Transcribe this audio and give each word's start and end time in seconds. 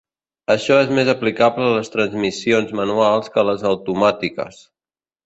Això 0.51 0.77
és 0.85 0.93
més 0.99 1.11
aplicable 1.11 1.67
a 1.67 1.75
les 1.75 1.93
transmissions 1.97 2.73
manuals 2.79 3.29
que 3.37 3.43
a 3.43 3.45
les 3.51 3.67
automàtiques. 3.73 4.65